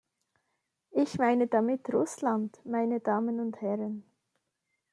[0.89, 4.03] Ich meine damit Russland, meine Damen und Herren.